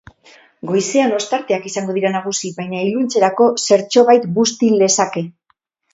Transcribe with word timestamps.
Goizean 0.69 1.13
ostarteak 1.17 1.67
izango 1.71 1.95
dira 1.99 2.11
nagusi, 2.15 2.51
baina 2.61 2.79
iluntzerako 2.87 3.51
zertxobait 3.67 4.29
busti 4.39 4.71
lezake. 4.83 5.25